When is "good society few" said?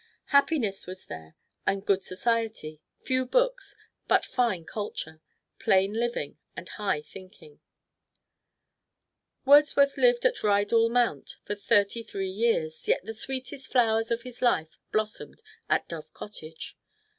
1.85-3.23